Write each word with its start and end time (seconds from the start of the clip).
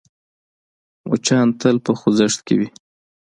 مچان 1.09 1.47
تل 1.59 1.75
په 1.85 1.91
خوځښت 1.99 2.39
کې 2.47 2.55
وي 2.59 2.67